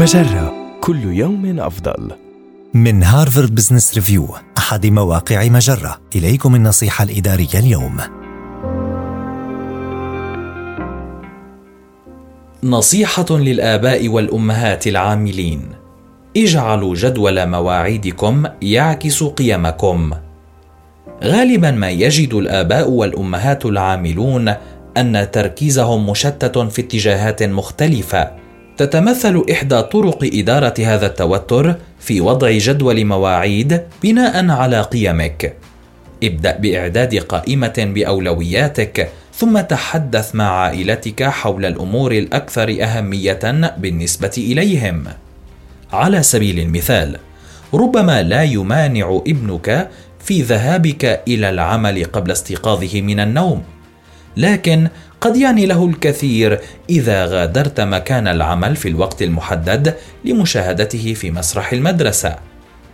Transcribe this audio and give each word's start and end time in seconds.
مجرة 0.00 0.52
كل 0.80 1.04
يوم 1.04 1.60
أفضل. 1.60 2.10
من 2.74 3.02
هارفارد 3.02 3.54
بزنس 3.54 3.94
ريفيو 3.94 4.28
أحد 4.58 4.86
مواقع 4.86 5.48
مجرة. 5.48 6.00
إليكم 6.16 6.54
النصيحة 6.54 7.04
الإدارية 7.04 7.54
اليوم. 7.54 7.96
نصيحة 12.64 13.26
للآباء 13.30 14.08
والأمهات 14.08 14.86
العاملين. 14.86 15.68
اجعلوا 16.36 16.94
جدول 16.94 17.46
مواعيدكم 17.46 18.44
يعكس 18.62 19.22
قيمكم. 19.22 20.10
غالبا 21.24 21.70
ما 21.70 21.90
يجد 21.90 22.34
الآباء 22.34 22.90
والأمهات 22.90 23.66
العاملون 23.66 24.54
أن 24.96 25.28
تركيزهم 25.32 26.10
مشتت 26.10 26.58
في 26.58 26.82
اتجاهات 26.82 27.42
مختلفة. 27.42 28.39
تتمثل 28.80 29.44
إحدى 29.52 29.82
طرق 29.82 30.18
إدارة 30.34 30.74
هذا 30.78 31.06
التوتر 31.06 31.74
في 31.98 32.20
وضع 32.20 32.50
جدول 32.50 33.04
مواعيد 33.04 33.80
بناء 34.02 34.50
على 34.50 34.80
قيمك. 34.80 35.56
ابدأ 36.24 36.56
بإعداد 36.56 37.14
قائمة 37.16 37.74
بأولوياتك 37.94 39.10
ثم 39.34 39.60
تحدث 39.60 40.34
مع 40.34 40.50
عائلتك 40.50 41.22
حول 41.22 41.66
الأمور 41.66 42.12
الأكثر 42.12 42.76
أهمية 42.82 43.40
بالنسبة 43.78 44.32
إليهم. 44.38 45.04
على 45.92 46.22
سبيل 46.22 46.58
المثال، 46.58 47.18
ربما 47.74 48.22
لا 48.22 48.42
يمانع 48.42 49.20
ابنك 49.26 49.88
في 50.24 50.42
ذهابك 50.42 51.22
إلى 51.28 51.50
العمل 51.50 52.04
قبل 52.04 52.30
استيقاظه 52.30 53.00
من 53.00 53.20
النوم، 53.20 53.62
لكن 54.36 54.88
قد 55.20 55.36
يعني 55.36 55.66
له 55.66 55.86
الكثير 55.86 56.60
إذا 56.90 57.24
غادرت 57.24 57.80
مكان 57.80 58.28
العمل 58.28 58.76
في 58.76 58.88
الوقت 58.88 59.22
المحدد 59.22 59.94
لمشاهدته 60.24 61.14
في 61.14 61.30
مسرح 61.30 61.72
المدرسة. 61.72 62.36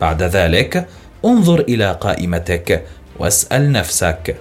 بعد 0.00 0.22
ذلك 0.22 0.86
انظر 1.24 1.60
إلى 1.60 1.98
قائمتك 2.00 2.84
واسأل 3.18 3.72
نفسك 3.72 4.36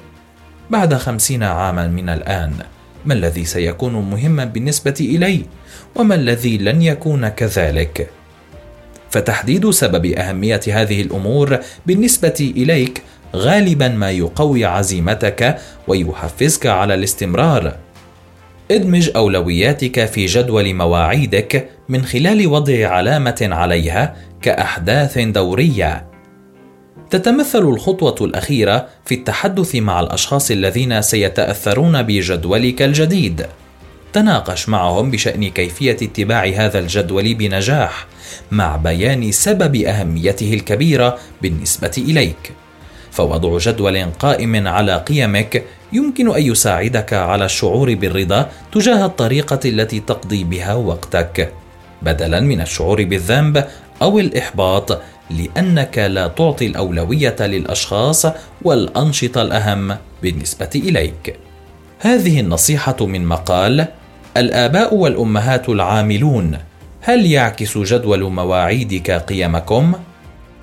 بعد 0.70 0.94
خمسين 0.94 1.44
عاما 1.44 1.88
من 1.88 2.10
الآن 2.10 2.54
ما 3.06 3.14
الذي 3.14 3.46
سيكون 3.46 3.94
مهما 3.94 4.46
بالنسبة 4.46 4.96
إلي؟ 5.00 5.46
وما 5.96 6.16
الذي 6.16 6.58
لن 6.58 6.82
يكون 6.82 7.30
كذلك؟ 7.30 8.10
فتحديد 9.10 9.70
سبب 9.70 10.06
أهمية 10.06 10.62
هذه 10.68 11.02
الأمور 11.02 11.60
بالنسبة 11.86 12.54
إليك 12.58 13.02
غالبا 13.36 13.88
ما 13.88 14.12
يقوي 14.12 14.66
عزيمتك 14.66 15.58
ويحفزك 15.88 16.66
على 16.66 16.94
الاستمرار. 16.94 17.76
ادمج 18.72 19.10
أولوياتك 19.16 20.06
في 20.06 20.26
جدول 20.26 20.74
مواعيدك 20.74 21.70
من 21.90 22.06
خلال 22.06 22.48
وضع 22.48 22.88
علامة 22.88 23.50
عليها 23.52 24.16
كأحداث 24.42 25.20
دورية. 25.20 26.08
تتمثل 27.10 27.62
الخطوة 27.62 28.16
الأخيرة 28.22 28.88
في 29.06 29.16
التحدث 29.16 29.76
مع 29.76 30.00
الأشخاص 30.00 30.52
الذين 30.52 31.02
سيتأثرون 31.02 32.02
بجدولك 32.02 32.82
الجديد. 32.82 33.46
تناقش 34.14 34.70
معهم 34.70 35.12
بشأن 35.12 35.50
كيفية 35.50 35.98
اتباع 36.02 36.46
هذا 36.46 36.80
الجدول 36.80 37.34
بنجاح 37.34 38.08
مع 38.52 38.76
بيان 38.76 39.32
سبب 39.32 39.76
أهميته 39.76 40.54
الكبيرة 40.54 41.18
بالنسبة 41.42 41.92
إليك. 41.98 42.54
فوضع 43.12 43.58
جدول 43.58 44.06
قائم 44.20 44.68
على 44.68 44.98
قيمك 44.98 45.64
يمكن 45.94 46.36
أن 46.36 46.42
يساعدك 46.42 47.14
على 47.14 47.46
الشعور 47.46 47.96
بالرضا 47.96 48.50
تجاه 48.72 49.06
الطريقة 49.06 49.60
التي 49.66 50.00
تقضي 50.00 50.44
بها 50.44 50.74
وقتك. 50.74 51.54
بدلا 52.02 52.40
من 52.40 52.62
الشعور 52.62 53.04
بالذنب 53.04 53.66
أو 54.02 54.20
الإحباط 54.20 55.02
لأنك 55.30 55.98
لا 55.98 56.28
تعطي 56.28 56.66
الأولوية 56.66 57.36
للأشخاص 57.40 58.26
والأنشطة 58.62 59.42
الأهم 59.42 59.98
بالنسبة 60.24 60.70
إليك. 60.76 61.36
هذه 62.00 62.40
النصيحة 62.40 63.06
من 63.06 63.26
مقال 63.26 63.88
الآباء 64.38 64.96
والأمهات 64.96 65.70
العاملون 65.70 66.58
هل 67.02 67.26
يعكس 67.26 67.78
جدول 67.78 68.24
مواعيدك 68.24 69.12
قيمكم؟ 69.12 69.94